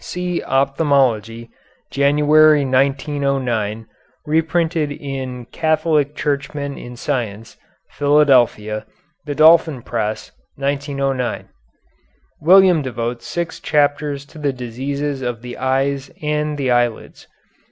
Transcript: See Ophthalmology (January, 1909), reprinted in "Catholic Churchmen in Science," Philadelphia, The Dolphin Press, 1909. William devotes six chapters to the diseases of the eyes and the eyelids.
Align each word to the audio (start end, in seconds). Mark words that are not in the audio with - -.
See 0.03 0.41
Ophthalmology 0.41 1.51
(January, 1.91 2.65
1909), 2.65 3.85
reprinted 4.25 4.91
in 4.91 5.45
"Catholic 5.51 6.15
Churchmen 6.15 6.75
in 6.75 6.95
Science," 6.95 7.55
Philadelphia, 7.91 8.87
The 9.27 9.35
Dolphin 9.35 9.83
Press, 9.83 10.31
1909. 10.55 11.49
William 12.41 12.81
devotes 12.81 13.27
six 13.27 13.59
chapters 13.59 14.25
to 14.25 14.39
the 14.39 14.51
diseases 14.51 15.21
of 15.21 15.43
the 15.43 15.55
eyes 15.59 16.09
and 16.19 16.57
the 16.57 16.71
eyelids. 16.71 17.27